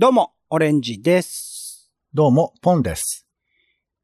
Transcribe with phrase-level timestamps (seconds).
[0.00, 1.90] どうも、オレンジです。
[2.14, 3.26] どうも、ポンです。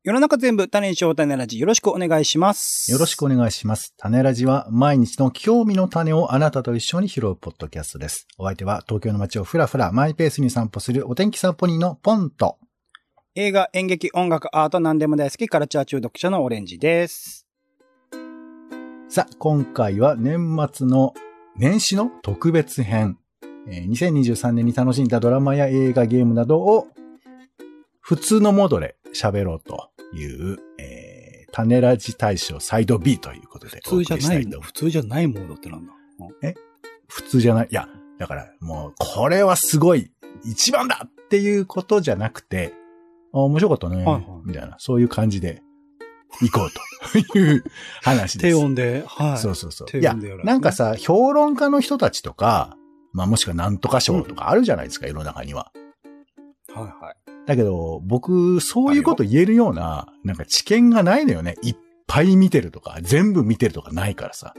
[0.04, 2.92] 世の中全部種にしよう種ラジよろしくお願いします。
[2.92, 3.94] よろしくお願いします。
[3.96, 8.28] 種ラジは毎日の興味の種をあなたと一緒に拾うポッドキャストです。
[8.36, 12.58] お相手は東京の街をふらふらマイペースに散歩するお天気散歩人のポンと。
[13.34, 17.46] 映画、演劇、音楽、アート何でも大好きカルチャー中毒者のオレンジです。
[19.08, 21.14] さあ、今回は年末の
[21.56, 23.16] 年始の特別編。
[23.68, 26.88] えー2023年に楽しんだドラマや映画、ゲームなどを
[28.00, 35.92] 普通のモードで喋ろうという、えー、種ラジ大賞サイド B ということでお普通じゃない普通じゃないモードってなんだ？
[37.08, 37.68] 普通じゃない？
[37.70, 37.88] いや、
[38.18, 40.10] だからもう、これはすごい、
[40.44, 42.72] 一番だっていうことじゃなくて、
[43.32, 45.62] あ面白かったね、はいはいみたいな、そういう感じで
[46.40, 46.70] 行こう
[47.32, 47.64] という
[48.02, 48.54] 話です。
[48.54, 49.38] 低音で、はい。
[49.38, 49.98] そうそうそう。
[49.98, 52.76] いやなんかさ、評論家の人たちとか、
[53.16, 55.72] まあもしくはなんとか賞とかあるじゃないですか、世の中には。
[56.74, 57.16] はいはい。
[57.46, 61.56] だけど、僕、そういうこと言えるような、なんか知見がないのよね。
[61.62, 64.52] いっぱい見てるとか、全部見てるとかないからさ。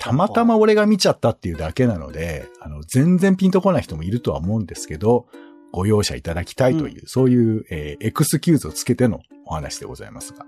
[0.00, 5.28] たまたま俺が見ちゃったっていうだけなので、あの、全然ピンとこない人もいるとは思うんですけど、
[5.72, 10.44] ご容赦いただきたいという、そういう、えーエクスキューズをつけてのお話でございますが。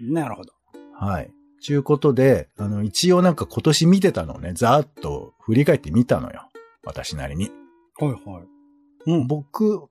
[0.00, 0.52] なるほど。
[0.92, 1.30] はい。
[1.60, 6.48] ちゅうことで、あの、一応なんか今年見てたのをね、ざーっと振り返ってみたのよ。
[6.84, 7.50] 私なりに。
[7.96, 9.10] はいはい。
[9.10, 9.26] うん。
[9.26, 9.88] 僕、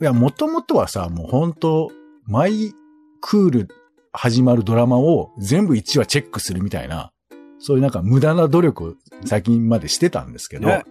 [0.00, 1.90] いや、もともとはさ、もう本当
[2.26, 2.72] マイ
[3.20, 3.68] クール
[4.12, 7.12] 始まるドラマを全部1話チェックするみたいな、
[7.58, 10.84] そういうなんか無駄な努力を最近までしてたんですけど、ね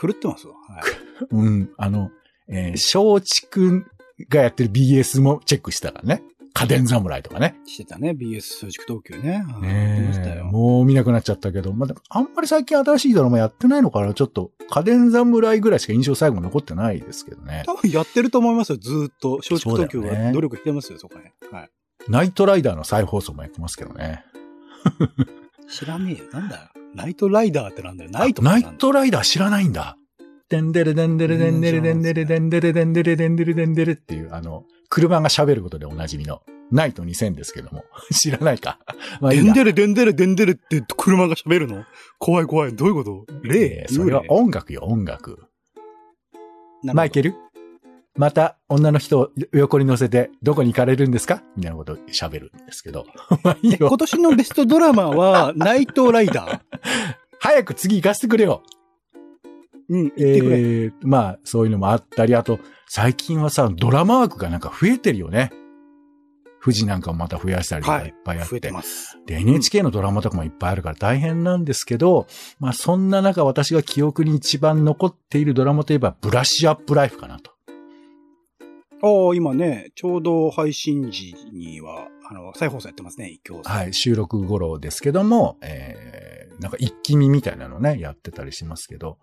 [0.00, 0.54] 狂ってますわ。
[0.54, 0.82] はい。
[1.30, 2.10] うん、あの、
[2.48, 3.84] えー、松竹
[4.28, 6.22] がやってる BS もチェックしてたからね。
[6.58, 7.54] 家電侍とかね。
[7.64, 8.10] してたね。
[8.10, 9.44] BS 松竹東急ね。
[9.60, 10.42] ね。
[10.42, 17.62] もう見なくなっちゃったけど、まあ、あんまり最近新しいドラマやってないのかなちょっと家電侍ぐらいしか印象最後残ってないですけどね。
[17.64, 18.78] 多分やってると思いますよ。
[18.78, 19.36] ずーっと。
[19.36, 21.32] 松竹東急そうだよねが努力してますよ、そこね。
[21.52, 21.70] はい。
[22.08, 24.24] ナイトライダーの再放送もやってますけどね。
[25.70, 26.24] 知らねえよ。
[26.32, 26.62] なんだよ。
[26.94, 28.10] ナイトライダーってなんだよ。
[28.10, 29.96] ナイトナイトライダー知らないんだ。
[30.48, 37.84] デンデレデンデレデンデレデンデレデンデレデンデレデンデレデンデレっていう、あの、車が喋ることでおなじみの、ナイト2000ですけども。
[38.12, 38.78] 知らないか？
[39.20, 39.44] まあいいや。
[39.44, 41.84] デンデレデンデレデンデレって車が喋るの？
[42.18, 42.74] 怖い怖い。
[42.74, 43.24] どういうこと？
[43.44, 43.86] え霊？
[43.88, 45.44] ーそれは音楽よ、音楽。
[46.82, 47.34] マイケル？
[48.16, 51.42] また女の人を横に乗せてどこに行かれるんですか？
[51.56, 53.06] みたいなことを喋るんですけど。
[53.62, 56.60] 今年のベストドラマは、ナイトライダー？
[57.40, 58.62] 早く次行かせてくれよ。
[59.88, 60.58] うん、言ってくれ。
[60.58, 65.50] えーまあ、そういうのもあったり、あと、最近はさ、ドラマ枠がなんか増えてるよね。
[66.62, 68.50] 富士なんかもまた増やしたりとはいかいっぱいあって。
[68.50, 69.18] 増えてます。
[69.26, 72.26] で、NHK のドラマとかもいっぱいあるから大変なんですけど、
[72.58, 77.52] まあそんな中私が記憶に一番残っているドラマといえば、ブラッシュアップライフかなと。
[79.00, 83.62] ああ、今ね、ちょうど配信時には、あの、再放送やってますね、一挙。
[83.62, 89.18] はい、収録頃ですけども、えー、なんか一気見みたいなのね、やってたりしますけど、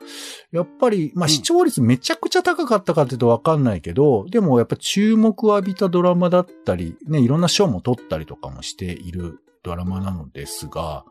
[0.52, 11.04] やっぱり、まあうん視聴率めちゃくちゃ高かったかっていうとわかんないけど、でもやっぱ注目を浴びたドラマだったり、ね、いろんな賞も取ったりとかもしているドラマなのですが、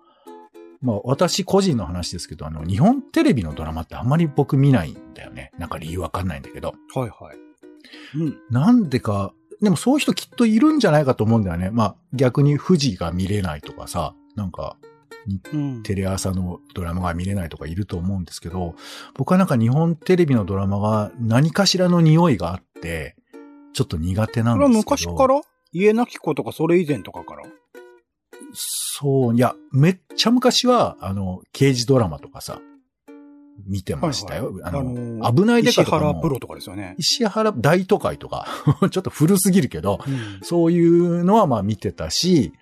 [0.80, 5.50] まあ私個人の話ですけど、あの、日本テレビのドラマってあんまり僕見ないんだよね。
[5.58, 6.74] なんか理由わかんないんだけど。
[6.94, 8.18] はいはい。
[8.18, 8.38] うん。
[8.50, 11.70] なんでか、でもそういう人きっといるんじゃないかと思うんだよね。
[11.70, 14.93] まあ逆に富士が見れないとかさ、なんかうん。
[15.82, 18.74] テレ朝のドラマが見れないとかいると思うんですけど、
[19.14, 23.16] 僕はなんか日本テレビのドラマが何かしらの匂いがあって、
[23.72, 24.78] ちょっと苦手なんですけど。
[24.78, 25.40] 昔から？
[25.72, 27.42] 家なき子とかそれ以前とかから？
[28.54, 32.60] そう、いや、めっちゃ昔は、あの、刑事ドラマとかさ、
[33.66, 34.52] 見てましたよ。
[34.62, 36.04] あの、ー危ないデカとかも。
[36.06, 36.94] 石原プロとかですよね。
[36.98, 38.46] 石原大都会とか、
[38.90, 40.40] ちょっと古すぎるけど、うん。
[40.42, 42.52] そういうのはまあ見てたし、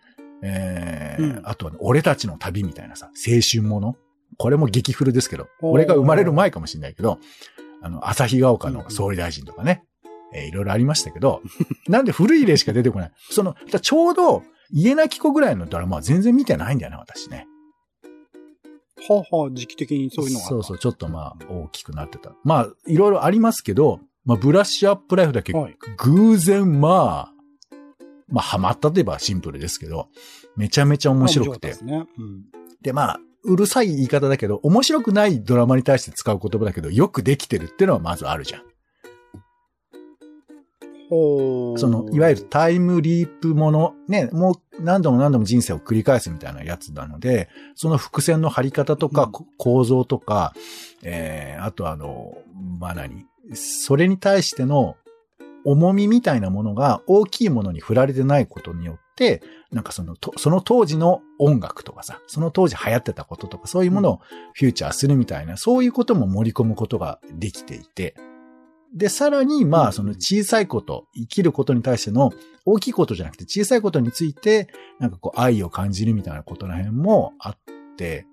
[0.43, 3.97] えーうんあとは、ね、俺たちの旅みたいなさ、青春もの。
[4.39, 7.19] これも激古ですけど、俺が生まれる前かもしれないけど、
[7.83, 9.85] あの、旭ヶ丘の総理大臣とかね、
[10.35, 11.43] えーいろいろありましたけど、
[11.89, 13.13] なんで古い例しか出てこない。
[13.31, 14.43] その、ちょうど、
[14.73, 17.47] 家なき子ぐらいのドラマは全然見てないんだよね、私ね。
[19.09, 20.47] はあはあ、時期的にそういうのが。
[20.47, 22.33] そうそう、ちょっとまあ、大きくなってた。
[22.45, 27.32] まあ、いろいろありますけど、まあ、ブラッシュアップライフだけ、はい偶然まあ、
[28.33, 30.09] まあ、ハマったといえばシンプルですけど、
[30.57, 31.69] めちゃめちゃ面白くて。
[31.69, 32.07] ですね。
[32.19, 32.45] うん。
[32.81, 38.63] で、まあ、うるさい言い方だけど、面白くないドラマに対して使う言葉だけど、よくできてるっていうのはまずあるじゃん。
[41.11, 50.55] その、いわゆるタイムリープもの、ね、もう何度も何度も人生を繰り返すみたいなやつなので、その伏線の張り方とか、うんこ構造とか、
[51.03, 52.39] えー、あとあの、
[52.81, 53.27] まあ、何？
[53.55, 54.97] それに対しての
[55.65, 64.21] 重みみたいなものが大きいものに振られてないことによって、なんかその、とその当時の音楽とかさ、その当時流行ってたこととか、そういうものを
[64.55, 68.15] フューチャーするみたいな、そういうことも盛り込むことができていて、
[68.95, 69.93] で、さらに、まあ、うん。
[69.93, 72.31] その小さいこと、生きることに対しての
[72.67, 74.69] 大きいことじゃなくて小さいことについて、
[74.99, 77.59] なんかこう愛を感じるみたいなことら辺もあっ
[77.97, 78.27] て、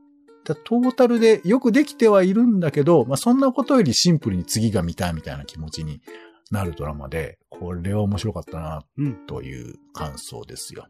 [0.46, 6.02] だトータルでよくできてはいるんだけど、まあそんなことよりシンプルに次が見たいみたいな気持ちに
[6.52, 9.26] なるドラマで、これは面白かったな、うん。
[9.28, 10.88] という感想ですよ。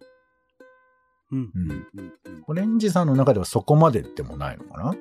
[1.32, 1.42] うん。
[1.42, 1.72] ううんん。
[1.72, 2.14] うん。
[2.48, 4.96] オレンジさんの中ではそこまででもないのかな？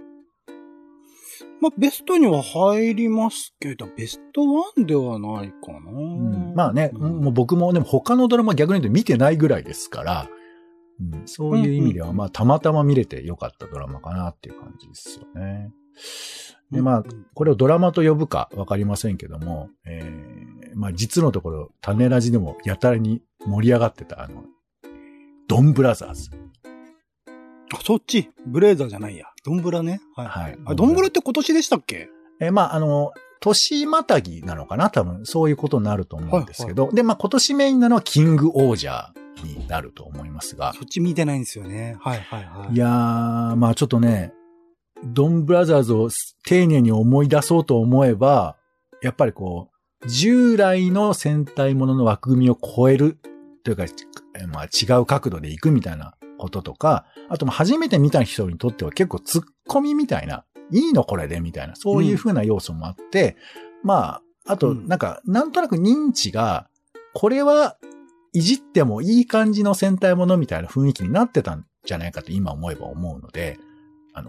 [1.61, 5.91] まあ、ベストには入りますけど、ベストワンではないかな。
[5.91, 10.29] うんまあね、うんもう僕もでも他のドラマ逆に言うと見てないぐらいですから、
[11.01, 15.71] うん、そういう意味では、まあたまたま見れてよかったドラマかなっていう感じですよね。
[16.71, 17.05] で、まあ、
[17.35, 24.45] これをドラマと呼ぶかわかりませんけども、えー、まあ実のところ、種ラジでもやたらに盛り上がってた、あの、
[25.49, 26.31] ドンブラザーズ。
[27.73, 28.31] あ、そっち。
[28.47, 29.27] ブレーザーじゃないや。
[29.45, 30.01] ドンブラね。
[30.15, 30.27] はい。
[30.27, 32.11] はいあ、ドンブラって今年でしたっけ？
[32.41, 34.91] えーまあ、あの、年またぎなのかな？
[34.91, 41.97] 多分、そういうことになると思うんですけど、で、まあ今年メインなのはキングオージャーになると思いますが、そっち見てないんですよね。
[42.01, 42.75] はいはいはい。
[42.75, 44.33] いやー、まあちょっとね、
[45.05, 46.09] ドンブラザーズを
[46.45, 48.57] 丁寧に思い出そうと思えば、
[49.03, 49.71] やっぱりこ
[50.03, 53.19] う、従来の戦隊ものの枠組みを超える、
[53.65, 53.85] というか、
[54.35, 63.37] えまあ違う角度で行くみたいなこととか、あと初めて見た人にとっては結構突っ込みみたいな、いいのこれでみたいな、そういう風な要素もあって、
[63.83, 64.89] まあ、あと、うん。
[64.89, 66.69] なんか、なんとなく認知が、
[67.15, 67.77] これは
[68.33, 73.59] いじってもいい感じの戦隊ものみたいな雰囲気になってたんじゃないかと今思えば思うので、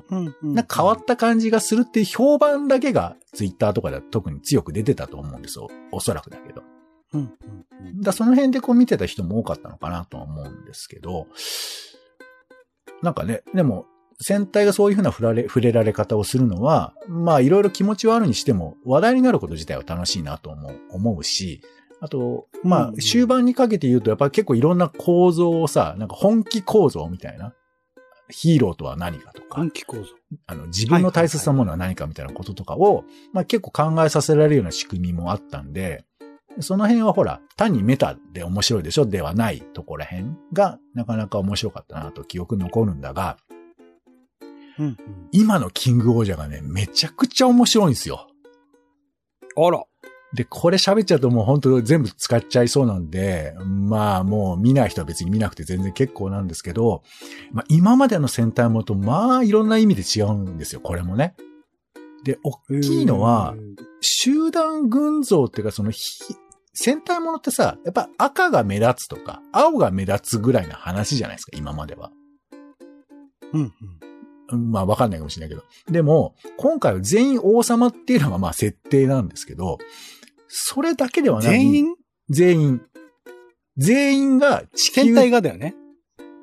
[0.10, 5.68] うんうんなんか変わった感じがするっていう評判だけがツイッターとかでは特に強く出てたと思うんですよ。
[5.92, 6.64] おそらくだけど。
[7.14, 7.28] うんうん
[7.88, 11.28] うんだその辺でこう見てた人も多かったのかなとは思うんですけど、
[13.02, 13.86] なんかね、でも、
[14.22, 21.62] 戦隊がそういうふうな触られ、触れられ方をするのは、まあいろいろ気持ちはあるにしても、話題になること自体は楽しいなと思う、思うし、
[22.02, 27.54] あと、まあうん終盤にかけて言うと、やっぱり結構いろんな構造をさ、なんか本気構造みたいな、
[28.30, 29.62] ヒーローとは何かとか。
[30.46, 33.04] あの、自分の大切なものは何かみたいなこととかを、
[33.34, 36.06] まあ結構考えさせられるような仕組みもあったんで、
[36.62, 39.06] その辺はほら、単にメタで面白いでしょ？
[39.06, 43.38] ではないところら辺がなかなか面白かったなと記憶に残るんだが、
[44.78, 44.98] うんうん。
[45.32, 48.28] 今のキングオージャーがね、めちゃくちゃ面白いんですよ。
[49.56, 49.84] あら。
[50.34, 57.04] で、これ喋っちゃうともう本当全部使っちゃいそうなんで、まあもう見ない人は別に見なくて全然結構なんですけど、
[57.52, 61.36] まあ今までの戦隊ものとまあいろんな意味で違うんですよ、これもね。
[62.24, 63.56] で、大きいのは、
[64.02, 66.00] 集団群像っていうかそのひ
[66.74, 72.12] 戦隊ものってさ、やっぱ赤が目立つとか、青が目立つぐらいの話じゃないですか、今までは。
[73.54, 73.74] うんうん。
[74.52, 75.64] うんまあわかんないかもしれないけど。
[75.92, 79.78] でも、今回は全員王様っていうのがまあ設定なんですけど、
[80.50, 81.52] それだけではない。
[81.52, 81.96] 全員？
[82.30, 82.82] 全員。
[83.78, 85.76] 全員が地球戦隊がだよね。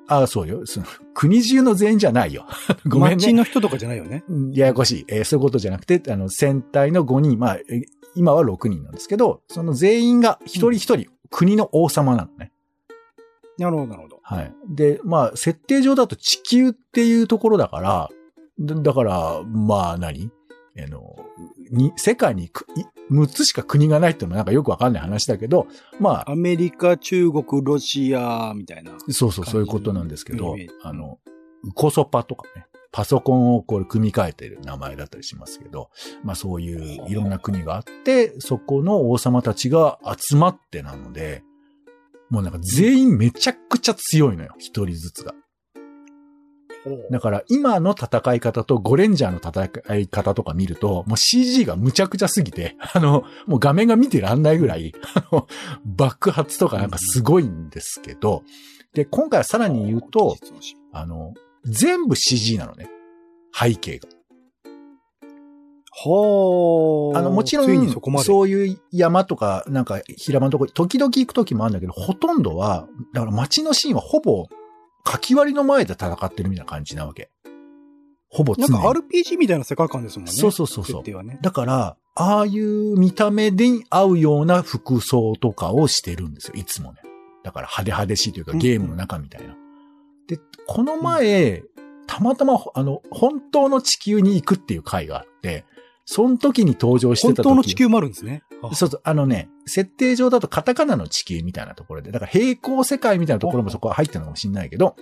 [0.09, 0.65] ああ、そうよ。
[0.65, 2.47] その、国中の全員じゃないよ。
[2.87, 3.17] ごめんね。
[3.17, 4.25] 街の人とかじゃないよね。
[4.29, 5.05] うんややこしい。
[5.09, 7.83] えーそういうことじゃなくて、あの、戦隊の5人、まあ、えー
[8.15, 12.51] 今は6人なんですけど、その全員が一人一人、国の王様なのね。
[13.59, 14.21] なるほど、なるほど。
[14.23, 14.55] はい。
[14.71, 18.09] で、まあ、設定上だと地球っていうところだから、
[18.59, 20.31] だだから、まあ何、
[20.83, 21.17] あの、
[21.71, 25.67] に、世界にくい6つしか国がないっていうのはなんかよくわかんない話だけど、
[26.01, 28.93] まあ、アメリカ、中国、ロシア、みたいな。
[29.11, 31.19] そうそう、そういうことなんですけどあの、
[31.65, 35.91] ウコソパとかね、パソコンをこれ組み替えてる名前だったりしますけど、
[36.25, 41.43] まあそういういろんな国があって、そこの王様たちが集まってなので、
[42.31, 45.35] もうなんか全員めちゃくちゃ強いのよ、一人ずつが。
[47.11, 55.49] だから今の戦い方とゴレンジャーの戦い方とか見ると、もう CG がむちゃくちゃすぎて、 あの、もう画面が見てらんないぐらい、あの、
[55.85, 58.43] 爆発とかなんかすごいんですけど、
[58.95, 60.37] で、今回はさらに言うと、
[60.93, 62.89] あの、全部 CG なのね。
[63.53, 64.09] 背景が。
[65.99, 67.19] はあ。
[67.19, 68.25] あの、もちろん、で。
[68.25, 74.47] そういう山とか、なんか、平場のとこ、時々行く時もあるんだけど、ほとんどは、だから街のシーンはほぼ、
[75.07, 77.31] かき割りの前で戦ってるみたいな感じなわけ。
[78.29, 78.73] ほぼ常に。
[78.73, 80.33] なんか RPG みたいな世界観ですもんね。
[80.33, 81.39] そうそうそうそうね。
[81.43, 86.99] だから、ああいう見た目で合うような服装とかをしてるんですよ、いつもね。
[87.45, 89.55] だから派手派手しいというかうんゲームの中みたいな。
[90.27, 91.63] で、この前、
[92.09, 95.65] たまたま、あの、本当の地球に行くっていう回があって、
[96.07, 98.43] その時に登場して本た時当の地球もあるんですね。
[98.63, 104.97] あそうそう、あのね、設定上だとカタカナの地球みたいなところで、だから平行世界みたいなところもそこは入ってるのかもしれないけど、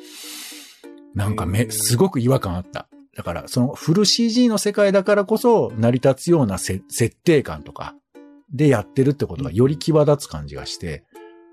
[1.14, 2.88] なんかめ、すごく違和感あった。
[3.14, 7.94] だから、そのフル CG の世界だからこそ成り立つようなせ設定感とか
[8.52, 11.04] でやってるってことがより際立つ感じがして、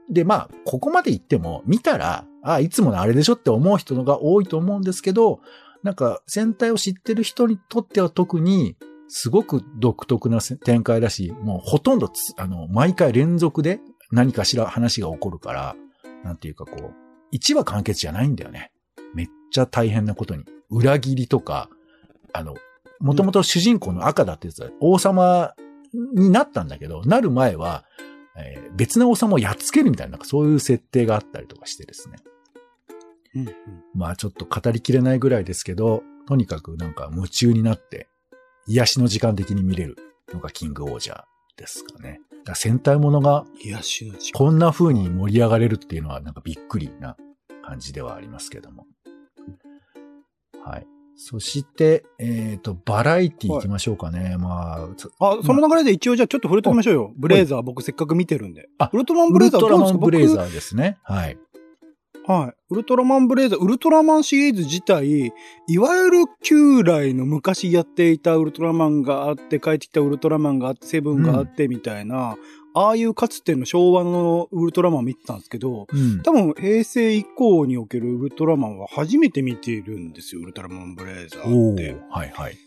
[0.10, 5.42] で、まあ、ここまで言っても、見たら、あいつものあれでしょって思う人のが多いと思うんですけど、
[5.84, 8.76] なんか、戦隊を知ってる人にとっては特に、
[9.14, 15.76] すごく独特なせ展開だし、もうほとんどつ、あの、毎回連続で何かしら話が起こるから、
[16.24, 18.72] なんていうかこう、1話完結じゃないんだよね。
[19.14, 20.46] めっちゃ大変なことに。
[20.70, 21.70] 裏切りとか、
[22.32, 22.56] あの、
[23.02, 25.56] もともと主人公の赤だってやつは王様
[26.16, 27.84] になったんだけど、なる前は、
[28.38, 32.16] えー別な王様をやっつけるみたいな、なんかそういう設定があったりとかしてですね。
[33.36, 33.54] うんうん
[33.94, 38.08] まあちょっと語りきれないぐらいですけど、とにかくなんか夢中になって、
[38.68, 39.98] 癒しの時間的に見れる
[40.34, 41.24] のがキングオージャー
[41.58, 42.20] ですかね。
[42.46, 44.38] だ戦隊ものが癒しの時間。
[44.38, 47.16] こんな風に盛り上がれるっていうのはなんかびっくりな
[47.64, 48.86] 感じではありますけども。
[50.64, 50.88] はい。
[51.16, 54.38] そして、えっ、と、バラエティ行きましょうかね。
[54.38, 57.14] まあ、つあ、その流れで一応じゃあちょっと触れておきましょうよ。
[57.16, 58.70] ブレイザー僕せっかく見てるんで。
[58.80, 60.98] あウルトラマンウブレイザールトラマンブレイザーーですね。
[61.04, 61.38] はい。
[62.32, 62.54] はい。
[62.70, 65.34] ウルトラマンブレイザー、ウルトラマンシリーズ自体、
[65.68, 72.38] いわゆる旧来の昔やっていたウルトラマンがあって、帰ってきたウルトラマンがあって、セブンがあってみたいな、
[72.74, 76.22] ああいうかつての昭和のウルトラマン見てたんですけど、うん。
[76.22, 82.00] 多分平成以降におけるウルトラマンは初めて見ているんですよ、ウルトラマンブレイザおーってー。
[82.10, 82.58] はいはい。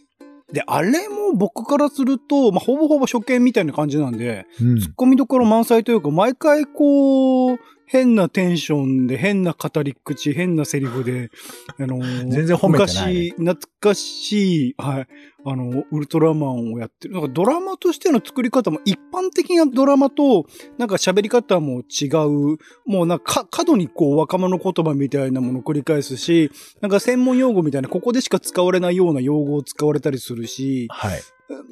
[0.52, 11.30] で、あれも僕からすると、まあ、ほぼほぼ初見みたいな感じなんで、うんツッコミどころ満載というか、毎回こう、変なテンションで、変な語り口、変なセリフで、
[11.78, 15.06] あのー 全然褒めてないね昔、懐かしい、はい、
[15.44, 17.14] あの、ウルトラマンをやってる。
[17.14, 20.46] なんかドラマとしての作り方も、一般的なドラマと、
[20.78, 26.50] なんか喋り方も違う、もうなんかか、過度にこう、若者言葉みたいなものを繰り返すし、
[26.80, 31.20] なんか専門用語みたいな、ここでしか使われないような用語を使われたりするし、はい。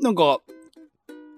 [0.00, 0.40] なんか、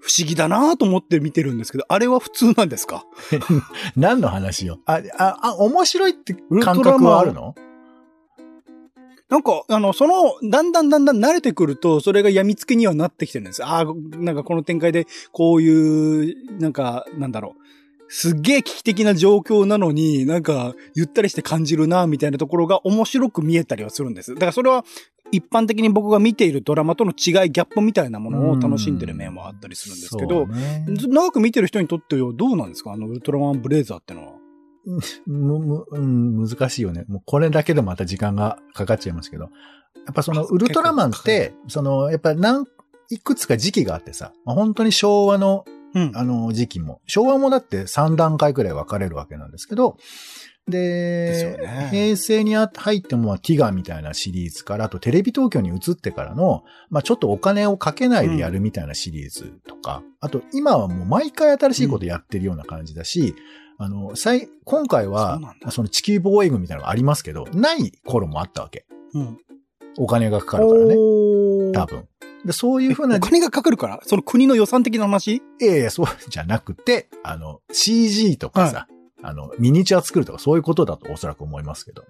[0.04, 3.06] 不思議だなと思って見てるんですけど、あれは普通なんですか？
[3.96, 4.78] 何の話よ？
[4.84, 7.54] あ、あ、あ、面白いって感覚はあるの？
[9.30, 13.64] なんか、あの、その、だんだんだんだん慣れてくると、それが病みつきにはなってきてるんです。
[13.64, 13.84] ああ、
[14.18, 17.62] なんかこの展開で、こういう、なんか、なんだろう。
[18.08, 24.34] すっげえ危機的な状況なのに、なんか、ゆったりして感じるな、みたいなところが面白く見えたりはするんです。
[24.34, 24.84] だからそれは、
[25.34, 32.92] 一般的に僕が見ているドラマとの違い、ギャップみたいなものを楽しんでる面はあったりするんですけど、ねず長く見てる人にとってはどうなんですか？
[32.92, 34.32] あの、ウルトラマンブレイザーってのは。
[35.26, 37.04] む、む、うん、難しいよね。
[37.08, 39.44] もうこれだけでまた時間がかかっちゃいますけど。
[40.06, 42.66] やっぱそのあウルトラマンって、その、やっぱ何、
[43.10, 45.64] いくつか時期があってさ、まあ本当に昭和の、
[45.94, 46.12] うん。
[46.14, 49.96] あの時期も、昭和もだって3段階くらい分かれるわけなんですけど、
[50.66, 63.34] でで、ね平成にあ入っても、まあティガみたいなシリーズから、あとテレビ東京に移ってからの、まあちょっとお金をかけないでやるみたいなシリーズとか、あと今はもう毎回新しいことやってるような感じだし、
[63.76, 68.86] あの、最、今回はそその地球防衛軍みたいなのがありますけど、ない頃もあったわけ。
[69.14, 69.38] うん。
[69.98, 70.94] お金がかかるからね。
[71.72, 72.08] 多分。
[72.44, 74.00] でそういうふうなお、金がかかるから？
[74.04, 75.36] その国の予算的な話？
[75.36, 78.86] いやいや、そうじゃなくて、あの、CG とかさ、
[79.24, 82.04] あの、ミニチュア作るとかそういうことだとおそらく思いますけど。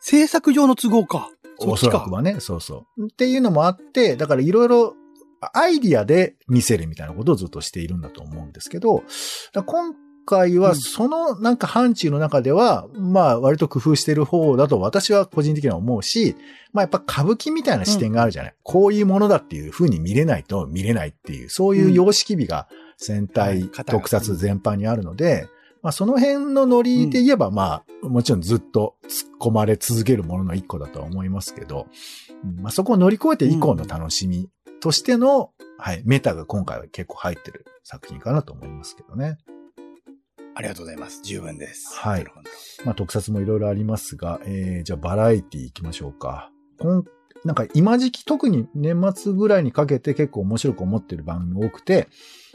[0.00, 1.30] 制作上の都合か。
[1.58, 1.76] そお。
[1.76, 3.06] そらくはね、そうそう。
[3.06, 4.94] っていうのもあって、だからいろいろ
[5.52, 9.04] アイディアで見せるみたいなことをずっとしているんだと思うんですけど、
[9.66, 9.94] 今
[10.26, 16.36] 回うんはそのなんか範疇の中では、まあ割と工夫してる方だと私は個人的には思うし、
[16.72, 18.54] まあやっぱ歌舞伎みたいな視点があるじゃない。
[18.62, 25.48] こういうものだっていう風に見れないと見れないっていう、そういう様式美が戦はい隊特撮全般にあるので、
[25.82, 31.86] まあその辺のノリで言えば、まあもちろんずっと突っ込まれ続けるものの一個だとは思いますけど、
[32.44, 34.48] うんまあそこを乗り越えて以降の楽しみ
[34.80, 39.38] としての、はい、メタが今回は結構入ってる作品かなと思いますけどね。
[40.54, 41.22] ありがとうございます。
[41.22, 41.96] 十分です。
[41.96, 42.24] はい
[42.84, 46.50] まあ特撮もいろいろありますが、えー、じゃあバラエティ行きましょうか。
[46.78, 47.04] こん
[47.44, 52.08] なんか今時期特に年末ぐらいにかけて結構面白く思ってる番組多くて、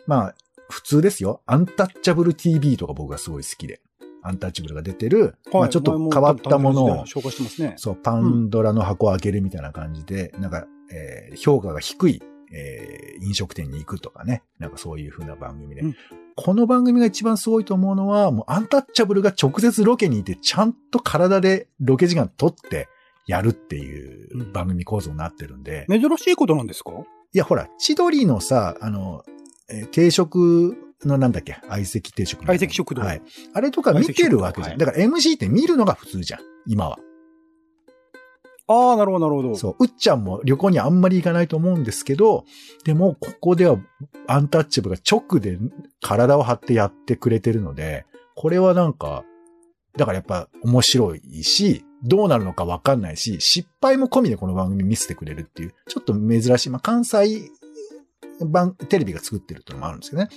[0.08, 0.36] まあ
[0.74, 1.42] 普通ですよ。
[1.46, 3.80] アンタッチャブル TV とか僕がすごい好きで。
[4.25, 7.74] アンタッチャブルが出てる、まあちょっと変わったものを紹介してますね。
[7.77, 12.22] そう、パンドラの箱を開けるみたいな感じで、なんか、えー評価が低い、
[12.53, 14.42] えー飲食店に行くとかね。
[14.60, 15.82] なんかそういう風な番組で。
[15.82, 15.96] うん
[16.36, 22.88] この番組が一番すごいと思うのは、もうアンタッチャブルが直接ロケにいて、ちゃんと体でロケ時間取って
[23.27, 25.86] やるっていう番組構造になってるんで。
[25.89, 26.92] 珍しいことなんですか？
[27.34, 29.24] いや、ほら、千鳥のさ、あの、
[29.70, 31.58] えー定食のなんだっけ？
[31.67, 33.22] 相席定食相席食堂はい。
[33.53, 34.77] あれとか見てるわけじゃん。
[34.77, 36.39] だから MC って見るのが普通じゃん。
[36.65, 36.98] 今は。
[38.65, 39.55] ああ、なるほど、なるほど。
[39.58, 39.84] そう。
[39.84, 42.46] うっちゃんも旅行にあんまり行かないと思うんですけど、
[42.86, 43.77] でも、ここでは
[44.25, 45.60] アンタッチャブルが直で
[46.01, 48.05] 体を張ってやってくれてるので、
[48.36, 49.25] これはなんか、
[49.98, 56.70] だからやっぱ面白いし、どうなるのかわかんないし、失敗も込みでこの番組見せてくれるっていう、ちょっと珍しい。
[56.70, 57.51] まあ、関西
[58.42, 60.30] 版、テレビが作ってるっていうのもあるんですけどね。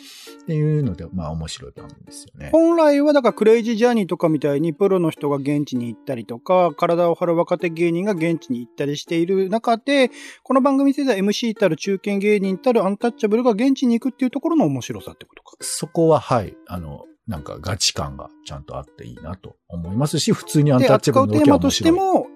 [0.43, 2.51] っていうので、まあ面白い番組ですよね。
[2.53, 10.11] 本来はだからクレイジージャーニーとかみたいにプロの人が現地に行ったりとか、体を張る若手芸人が現地に行ったりしている中で、
[10.43, 15.57] この番組では MC たる中堅芸人たるアンタッチャブルが現地に行くっていうところの面白さってことか。
[15.61, 21.91] そこは、はい、あの、なんかガチ感がちゃんとあっていいなと思いますし、普通にアンで、タッチャブ扱うテールのロケは面マとして。
[21.91, 22.36] も、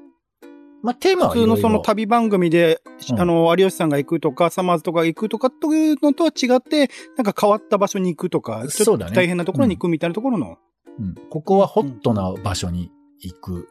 [0.82, 3.20] まあ、テーマは普通のその旅番組で、うん。
[3.20, 10.56] あの、有吉さんが行くとか、サマーズとか行くとかというのとは違って、なんか変わった場所に行くとか、ちょっと大変なところに行くみたいなところの、
[10.98, 13.68] うん、ここはホットな場所に行く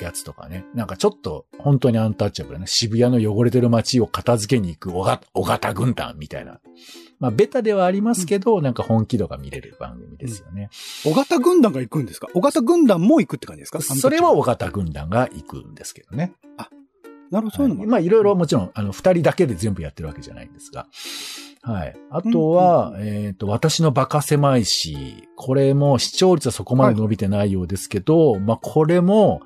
[0.00, 0.64] やつとかね。
[0.74, 2.66] なんかちょっと本当にアンタッチャブルなね。
[2.68, 6.60] 渋谷の汚れてる街を片付けに行く小型小型軍団みたいな。
[7.18, 10.70] まあベタではありますけど、なんか本気度が見れる番組ですよね。
[11.04, 12.28] 小型軍団が行くんですか？
[12.32, 13.80] 小型軍団も行くって感じですか？
[13.80, 16.32] それは小型軍団が行くんですけどね。
[17.30, 17.86] なるほど、そういうのも。
[17.86, 20.88] まあいろいろもちろん、あの、二人だけで全部やってるわけじゃないんですが。
[21.62, 21.94] はい。
[22.10, 29.42] あとは、うんえっ、と、私のバカ狭いし、これも視聴率はそこまで伸びてないようですけど、まあこれも、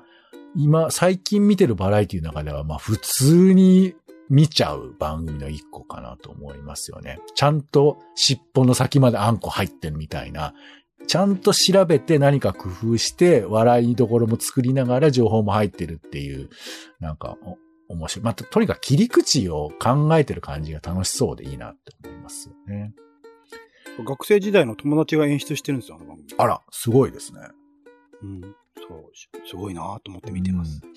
[0.55, 3.95] 今、最近見てるバラエティの中では、まあ普通に
[4.29, 7.19] 見ちゃう番組の一個かなと思いますよね。
[7.35, 10.53] ちゃんと尻尾の先まであんこ入ってるみたいな、
[11.07, 16.49] ちゃんと調べて何か工夫して、笑いどころも作りながら情報も入ってるっていう、
[16.99, 17.57] なんか、お
[17.93, 18.23] 面白い。
[18.23, 22.93] まあ、ととにかく切り口を考えてる感じが楽しそうでいいなって思いますよね。
[24.03, 26.27] 学生時代の友達が演出してるんですよ、あの番組。
[26.37, 27.39] あら、すごいですね。
[28.23, 28.55] うん。
[28.75, 30.81] そう、しすごいなと思って見てます。
[30.83, 30.95] うん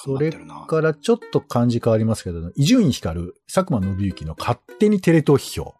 [0.00, 0.32] それ
[0.68, 5.74] からちょっと感じ変わりますけど、伊集院光、佐久間信之の勝手にテレ東批評。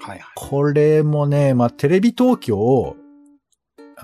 [0.00, 0.20] はいはい。
[0.34, 2.96] これもね、まあ、テレビ東京、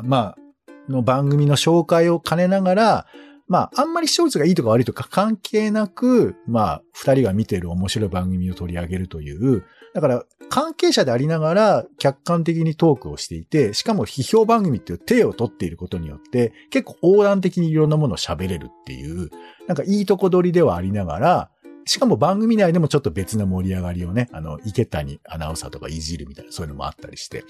[0.03, 3.07] まあ、の番組の紹介を兼ねながら、
[3.49, 9.65] まあ、あんまり視聴率がいいとか悪いとか関係なく、まあ、二人が見てる面白い番組を取り上げるという、
[9.97, 19.31] だから、関係者でありながら客観的にトークをしていて、しかも批評番組っていう手を取っていることによって、結構横断的にいろんなものを喋れるっていう、
[19.67, 21.51] なんかいいとこ取りではありながら、
[21.87, 27.45] しかも番組内でもちょっと別な盛り上がりをね、あの、池谷アナウンサーとかいじるみたいな、そういうのもあったりして。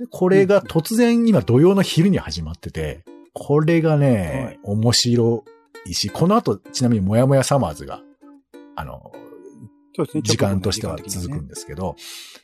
[0.00, 5.44] でこれが突然今土曜の昼に始まってて、これがね、面白
[5.86, 8.02] いし、この後ちなみにもやもやサマーズが、
[8.74, 9.12] あの。
[10.22, 11.96] 時間としては続くんですけど、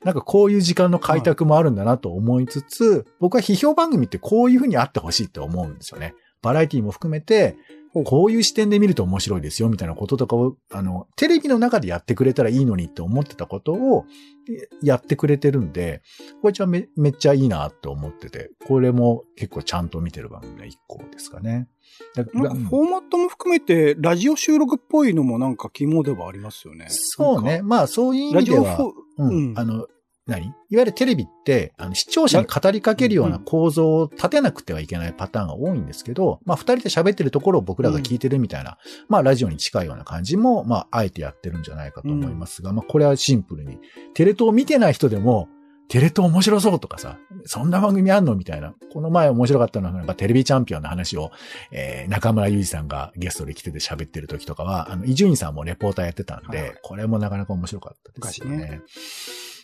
[0.04, 6.14] なんかこういう時間の開拓もあるんだなと思いつつ、僕は批評番組ってこういうふうにあってほしいって思うんですよね。
[6.42, 7.57] バラエティも含めて、
[7.92, 14.05] こういう視点で見ると面白いですよみたいなこととかを、あの、テレビの中でやってくれたらいいのにって思ってたことを
[14.48, 16.03] えやってくれてるんで、
[16.40, 21.68] これじゃめめっちゃいいなと思ってて、これも結構ちゃんと見てる番組の一個ですかね。
[22.14, 26.87] だなんかフォーマットも含めて、ラジオ収録っぽいのもなんか肝ではありますよね。
[26.88, 27.61] そうね。
[27.62, 28.79] まあそういう意ラ味では。
[29.18, 29.50] うん。
[29.50, 29.88] うんあの、
[30.26, 30.46] 何？
[30.46, 38.78] いわゆるテレビって、あの、視聴者に語りかけるような構造を立てなくてはいけないパターンが多いんですけど、まあ、二人で喋ってるところを僕らが聞いてるみたいな、
[39.09, 43.78] まあ、ラジオに近いような感じも、まあ、あえてやってるんじゃないかと思いますが、まあ、これはシンプルに、
[44.14, 45.48] テレ東見てない人でも、
[45.88, 48.74] テレ東面白そうとかさ、そんな番組あんのみたいな。
[48.92, 51.33] この前面白かったのは、テレビチャンピオンの話を、
[51.72, 58.83] えー、中村祐二さんがゲストで来てて喋ってる時とかは、あの、伊集院さんもレポーターやってたんで、はいはいこれもなかなか面白かったですよね。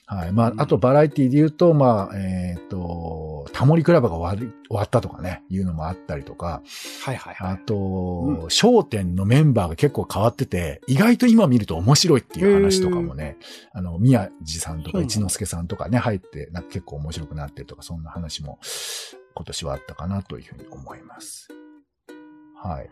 [0.07, 0.33] はい。
[0.33, 6.63] まあ、うんあとバラエティで言うと、まあ、えっ、と、タモリクラブが終わり終わったとかね、いうのもあったりとか、
[7.03, 7.53] はいはいはい。
[7.55, 13.37] あと、商店のメンバーが結構変わってて、意外と今見ると面白いっていう話とかもね、
[13.73, 18.61] あの、宮地さんとか一之輔さんとかね、入って、なんか結構面白くなってるとか、そんな話も
[19.35, 21.49] 今年はあったかなというふうに思います。
[22.57, 22.91] はい。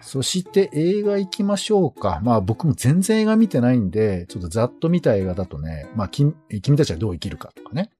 [0.00, 2.20] そして映画行きましょうか。
[2.22, 7.90] まあ僕も全然映画見てないんで、ちょっとざっと見た映画だとね、まあ君君たちはどう生きるかとかね。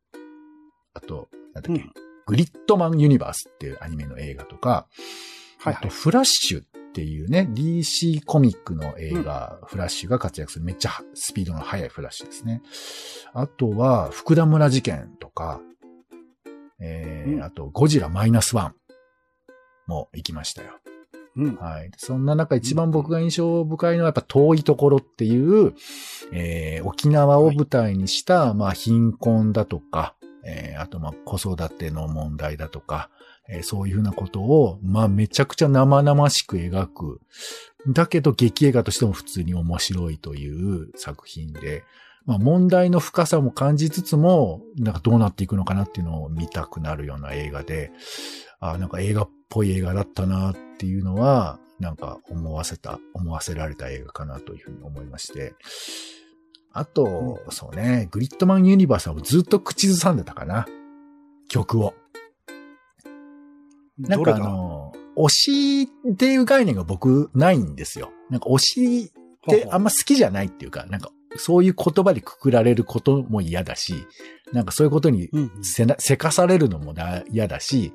[0.94, 1.92] あと、なんだっけ、うん
[2.26, 4.86] グリッドマンユニバースっていうアニメの映画とか、
[5.58, 5.88] はいはいあと、。
[5.90, 6.64] フラッシュっ
[6.94, 12.62] っていうね、DC コミックの映画、フラッシュが活躍するめっちゃスピードの速いフラッシュですね。
[13.32, 15.60] あとは、福田村事件とか、
[16.80, 18.74] えーうんあと、ゴジラマイナスワン
[19.88, 20.68] も行きましたよ。
[21.36, 21.56] うん。
[21.56, 21.90] はい。
[21.96, 25.74] そんな中一番僕が印象深いのはやっぱ遠いところっていう、
[26.32, 33.10] えー沖縄を舞台にした、まあ貧困だとか、えーあとまあ子育ての問題だとか、
[33.48, 37.20] えーそういうふうなことを、まあめちゃくちゃ生々しく描く。
[37.88, 41.84] だけど劇映画としても普通に面白いという作品で、
[42.26, 47.92] まあ問題の深さも感じつつも、なんかどうなっていくのかなっていうのを見たくなるような映画で、
[48.60, 55.54] あなんか映画っぽい映画だったなっていうのは、なんか思わせた、思わせられた映画かなというふうに思いまして。
[56.72, 60.66] あと、そうね、グリッドマンユニバースはずっと口ずさんでたかな。
[61.48, 61.94] 曲を。
[63.98, 68.10] なんかあの、推しっていう概念が僕ないんですよ。
[68.30, 74.06] なんか推しってあんま好きじゃないっていうか、なんかそういう言葉でくくられることも嫌だし、
[74.52, 75.30] なんかそういうことに
[75.62, 77.92] せな、せかされるのもな嫌だし、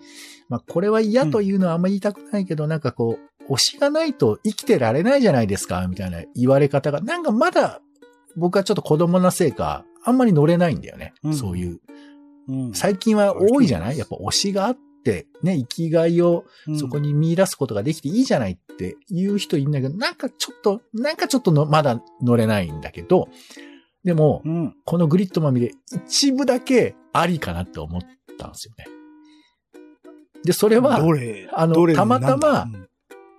[0.50, 7.82] まあこれは嫌というのはあんま言いたくないけど、なんかこう、推しがないと生きてられないじゃないですか、みたいな言われ方が、なんかまだ
[8.36, 11.14] 僕はちょっと子供なせいか、あんまり乗れないんだよね。
[11.24, 11.34] うん。
[11.34, 11.80] そういう。
[12.48, 12.74] うん。
[12.74, 13.98] 最近は多いじゃない？
[13.98, 16.46] やっぱ推しがあって、ね、生きがいを
[16.78, 23.30] そこに見出すことができていいじゃないって言う人いるんだけど、なんかちょっと、なんかちょっとのまだ乗れないんだけど、
[24.04, 24.76] でも、うん。
[24.86, 25.74] このグリッドマミで
[26.08, 28.02] 一部だけありかなって思っ
[28.38, 28.86] たんですよね。
[30.44, 30.96] で、それは、
[31.54, 32.80] あのたまたまなんだ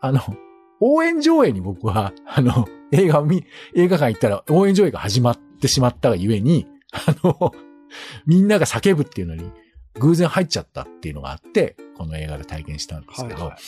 [0.01, 0.21] あの、
[0.81, 3.45] 応援上映に僕は、あの、映画を見、
[3.75, 7.53] 映画館行ったら応援上映が始まってしまったがゆえに、あの、
[8.27, 9.51] みんなが叫ぶっていうのに
[9.99, 13.59] 偶然入っちゃったっていうのがあって、この映画で体験したんですけど、はいはい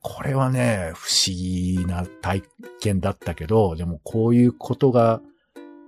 [0.00, 2.42] これはね、不思議な体
[2.80, 5.20] 験だったけど、でもこういうことが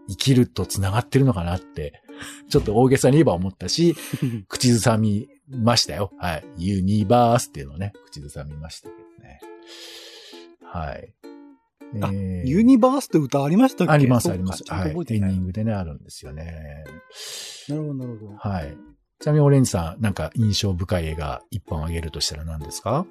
[0.09, 2.01] 生きると繋がってるのかなって、
[2.49, 3.97] ちょっと大げさに言えば思ったし、
[4.49, 6.13] 口ずさみましたよ。
[6.19, 6.45] はい。
[6.57, 9.41] ユニバースっていうのをね、口ずさみましたけどね。
[10.63, 11.13] はい。
[12.03, 13.93] あえーユニバースって歌ありましたっけ？
[13.93, 14.63] あります、あります。
[14.69, 14.91] はい。
[14.91, 16.85] エンディングでね、あるんですよね。
[17.69, 18.37] なるほど、なるほど。
[18.37, 18.77] はい。
[19.21, 23.05] ちなみにオレンジさん、なんか印象深い映画一本あげるとしたら何ですか？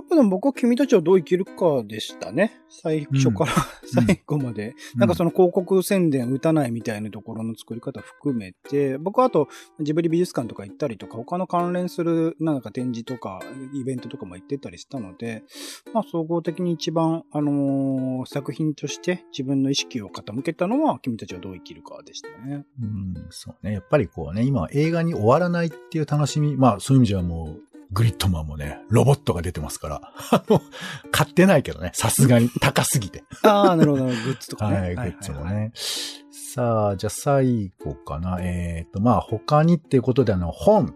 [0.00, 2.60] やっぱでも僕は君たちはどう生きるかでしたね。
[2.68, 3.52] 最初から、
[4.06, 4.74] 最後まで。
[4.96, 9.48] なんかその広告宣伝打たないみたいなところの作り方含めて、僕はあと
[9.80, 13.40] ジブリ美術館とか行ったりとか、他の関連するなんか展示とか
[13.74, 15.42] イベントとかも行ってたりしたので、
[15.92, 22.64] まあ総合的に一番、あのー作品として自分の意識を傾けたのは君たちはどう生きるかでしたね。
[22.80, 23.72] うん、そうね。
[23.72, 30.00] やっぱりこうね、今は映画に終わらないっていう楽しみ、まあそういう意味じゃもう、グリッドマンもね、ロボットが出てますから。
[30.30, 30.62] あの、
[31.10, 33.24] 買ってないけどね、さすがに高すぎて。
[33.42, 34.76] ああ、なるほど、グッズとかね。
[34.80, 35.72] はい、グッズもね。
[35.74, 38.38] さあ、じゃあ最後かな。
[38.40, 40.94] えっ、と、まあ他にっていうことであの、本、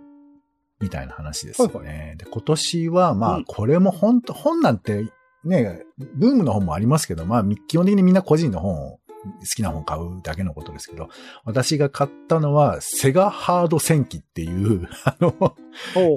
[0.80, 1.74] みたいな話ですよね。
[1.74, 5.06] はいで、今年は、まあ、うんこれも本当、本なんて、
[5.44, 5.82] ね、
[6.14, 8.98] ブームの本もありますけど、まあ、基本的にみんな個人の本を、
[9.40, 11.08] 好きな本買うだけのことですけど、
[11.44, 15.56] 私が買ったのは、セガハード戦記っていう、 あの、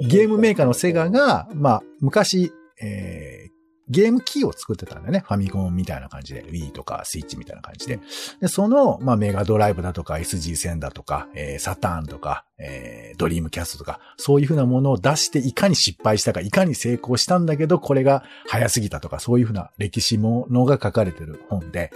[0.06, 3.58] ゲームメーカーのセガが、まあ、昔、えー
[3.90, 5.24] ゲームキーを作ってたんだよね。
[5.26, 6.44] ファミコンみたいな感じで。
[6.44, 8.00] Wii とかスイッチみたいな感じで。
[8.40, 21.90] で、その、まあ、メガドライブだとか SG1000 だとか、えーサターンとか、えードリームキャストとか、そういうふうなものを出して、いかに失敗したか、いかに成功したんだけど、これが早すぎたとか、そういうふうな歴史ものが書かれてる本で、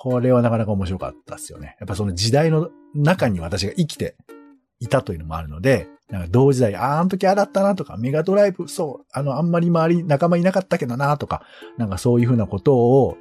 [0.00, 1.76] これはなかなか面白かったですよね。
[1.80, 4.14] やっぱその時代の中に私が生きて
[4.78, 11.42] いたというのもあるので、なんか同時代、あーあの時あだったなとか、メガドライブ、そう、あの、あんまり周り仲間いなかったけどなとか、
[11.78, 13.16] なんかそういうふうなことを、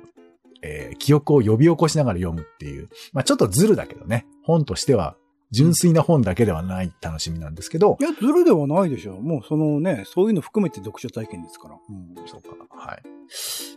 [0.62, 2.90] えー記憶を呼び起こしながら読むっていう。
[3.12, 4.28] まあちょっとズルだけどね。
[4.44, 5.16] 本としては、
[5.52, 9.22] 純粋な本だけではない楽しみなんですけどい、や、ずるではないでしょう。
[9.22, 11.76] もうそのね、そういうの含めて読書体験ですから。
[11.76, 12.28] うん。
[12.28, 12.50] そうか。
[12.70, 13.04] はい。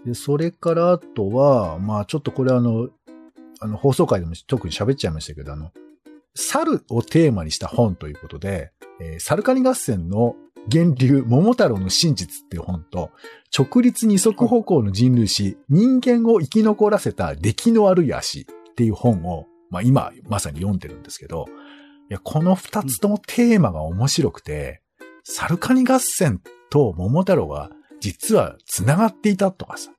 [0.06, 2.88] で、それからあとは、まあちょっとこれあの、
[3.60, 5.70] あの放送回でも特に喋っちゃいましたけど、あの、
[6.34, 10.36] 猿をテーマにした本ということで、えーサルカニ合戦の
[10.68, 13.10] 源流、桃太郎の真実っていう本と、
[13.56, 21.46] 直立二足歩行の人類史、人間を生き残らせた出来の悪い足っていう本を、まあ今まさに読んでるんですけど、
[22.10, 24.82] いや、この二つともテーマが面白くて、
[25.22, 29.92] サルカニ合戦と桃太郎が実は繋がっていたとかさ、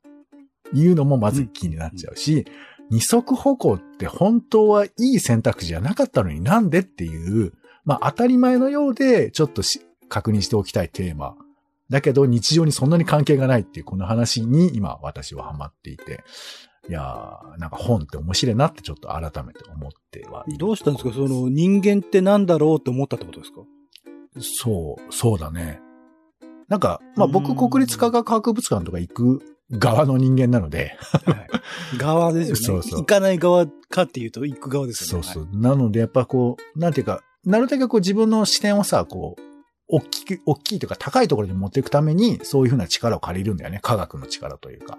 [0.73, 2.45] いうのもまず気になっちゃうし、
[2.89, 7.53] 二足歩行って本当はいい選択肢じゃなかったのになんでっていう、
[7.85, 9.61] まあ当たり前のようでちょっと
[10.09, 11.35] 確認しておきたいテーマ。
[11.89, 16.23] だけど日常にそんなに関係がないっていうこの話に今私はハマっていて、
[16.91, 21.13] いやー、なんか本って面白いなってちょっと改めて思ってはどうしたんですか？
[21.13, 23.61] その人間ってなんだろうって思ったってことですか？
[24.41, 25.79] そう、そうだね。
[26.67, 31.31] なんか、まあう僕ん国立科学博物館とか行く側の人間なので、は
[31.93, 31.97] い。
[31.97, 32.83] 側ですよね。
[32.83, 35.23] そうそう行かない側かっていうと行く側ですよね。
[35.23, 35.61] そうそう。
[35.61, 39.41] なのでやっぱこう、なんていうか、なるだけこう自分の視点をさ、こう、
[39.91, 43.79] 大きく、大きいというか高いところに持っていくために、そういうふうな力を借りるんだよね。
[43.81, 44.97] 科学の力というか。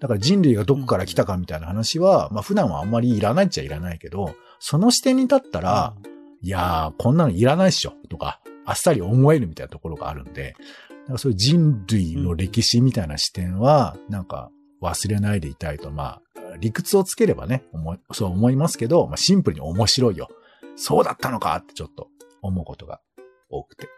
[0.00, 5.94] だから人類がどこから来たかみたいな話は、まあ普段はあんまりいらないっちゃいらないけど、その視点に立ったら、
[6.40, 10.54] いやー、こんなのいらないっしょ、とか、あっさり思えるみたいなところがあるんで、
[11.06, 17.64] なんかそういう人類の歴史みたいな視点は、なんか忘れないでいたいと、まあ、理屈をつければね、
[18.12, 20.28] そう思いますけど、まあシンプルに面白いよ。
[20.76, 22.08] そうだったのかってちょっと
[22.40, 23.00] 思うことが
[23.50, 23.88] 多くて。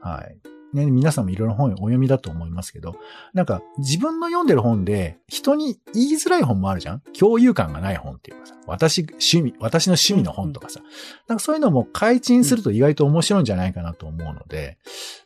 [0.00, 0.38] はい。
[0.74, 2.96] ね、皆さんもいろいろ本をお読みだと思いますけど、
[3.32, 7.00] なんか自分の読んでる本で人に言いづらい本もあるじゃん？
[7.18, 10.80] 共有感がない本っていうかさ、私、趣味、私の趣味の本とかさ、
[11.26, 14.76] なんかそういうのも開陳すると意外と面白いんじゃないかなと思うので、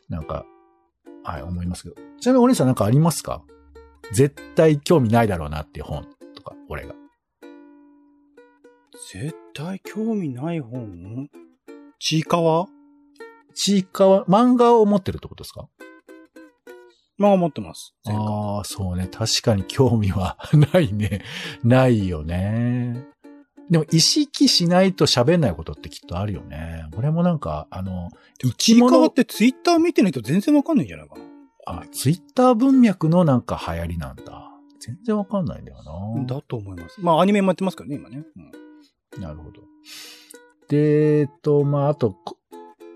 [0.07, 0.45] なんか、
[1.25, 1.95] はい、思いますけど。
[2.21, 3.43] ちなみにお兄さんなんかありますか？
[4.13, 6.95] 絶対興味ないだろうなっていう本とか、俺が。
[9.11, 11.27] 絶対興味ない本？
[11.99, 12.67] ちいかわ？
[13.53, 15.67] ちいかわ、漫画を持ってるってことですか？
[17.17, 17.93] まあ持ってます。
[18.07, 19.07] ああ、そうね。
[19.07, 20.37] 確かに興味は
[20.73, 21.21] ないね。
[21.63, 23.07] ないよね。
[23.69, 26.85] でも意識しないと喋んないことってきっとあるよね。
[26.97, 28.09] 俺もなんか、あの、
[28.41, 31.23] 生ちき物いかわっ、てツイッター見てないと全然わかんないんじゃないかな。
[31.65, 34.49] あ、ツイッター文脈のなんか流行りなんだ。
[34.79, 35.77] 全然わかんないんだよ
[36.17, 36.25] な。
[36.25, 36.99] だと思います。
[36.99, 38.23] まあアニメもやってますからね、今ね。
[38.35, 38.39] う
[39.19, 39.61] んなるほど。
[40.67, 42.37] で、えっと、まあ、あと、こ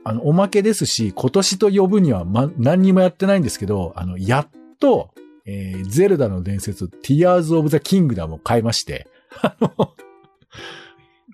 [0.07, 4.47] あの、おまけですし、今年と呼ぶには、ま、何にもやってないんですけど、あの、やっ
[4.79, 5.11] と、
[5.45, 9.07] えーゼルダの伝説、Tears of the Kingdom を買いまして、
[9.41, 9.93] あの、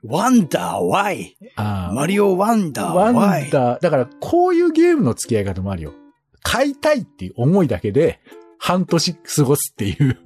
[0.03, 0.83] ワンダー。
[0.83, 5.93] ワイマリオワンダーワンワイダー、だから、こういうゲームの付き合い方もあるよ。
[6.41, 8.19] 買いたいっていう思いだけで、
[8.57, 10.17] 半年過ごすっていう。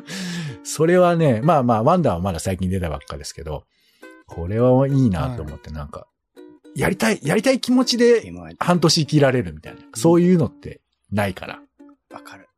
[0.64, 3.64] それはね、まあまあ、ワンダーはまだ最近出たばっかですけど、
[4.26, 6.06] これはいいなと思って、なんか、
[6.74, 9.80] やりたい、やりたい気持ちで半年生きられるみたいな。
[9.94, 10.80] そういうのって
[11.10, 11.60] ないから。
[12.24, 12.48] かる。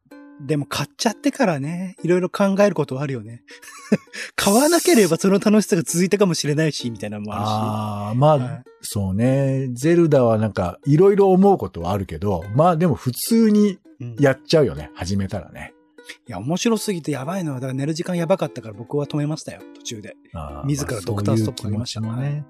[0.40, 3.42] でも買っちゃってからね、いろいろ考えることはあるよね。
[4.34, 9.68] 買わなければその楽しさが続いたかもしれないし、みたいなのもあああ、まあ、はいそうね。
[9.72, 13.78] ゼルダはなんか、いろいろ思うことはあるけど、まあでも普通にるし。
[14.00, 14.90] うんやっちゃうよね。
[14.94, 15.72] 始めたらね。
[16.28, 20.16] いや、面白すぎてやばいのは、だから寝る時間やばかったから僕は止めましたよ、途中で。
[20.66, 22.44] 自らドクターストップかけましたね。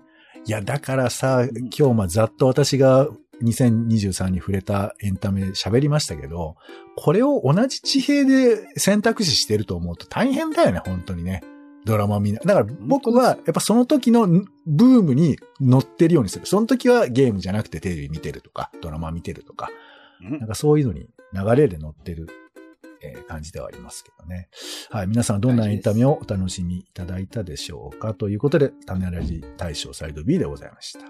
[0.47, 3.09] いや、だからさ、今日まあざっと私が
[3.43, 6.57] 2023に触れたエンタメ喋りましたけど、
[6.97, 11.43] これを同じ地平で選択肢してると思うと大変だよね、本当にね。
[11.87, 12.41] ドラマ見な。
[12.45, 16.47] だから僕はやっぱその時のブームに乗ってるようにする。
[16.47, 19.71] その時はゲームじゃなくてテレビ見てるとか、ドラマ見てるとか、
[20.23, 22.29] うんなんかそういうのに流れで乗ってる、
[23.05, 24.49] えー感じではありますけどね。
[24.91, 25.07] はい。
[25.07, 28.15] 皆さんどんなエンタメをお楽しみいただいたでしょうか？
[28.15, 31.01] ということで、種ラジ大賞サイド B でございました。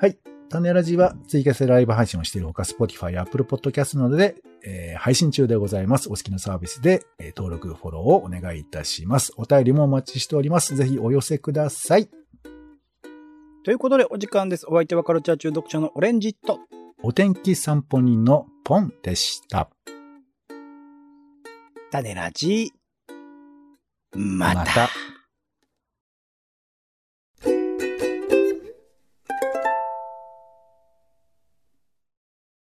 [0.00, 0.18] はい。
[0.48, 6.08] 種ラジは追加してライブ配信をしているほか、Spotify、Apple Podcast などで、えー配信中でございます。
[6.08, 9.32] お好きなサービスで、えー登録、フォローをお願いいたします。
[9.36, 10.74] お便りもお待ちしております。
[10.74, 12.08] ぜひお寄せください。
[13.64, 14.66] ということでお時間です。
[14.66, 16.60] お相手はカルチャー中読者のオレンジと。
[17.02, 19.70] お天気散歩人のポンでした。
[21.90, 22.72] 種ラジ。
[24.12, 24.64] また。
[24.64, 24.90] また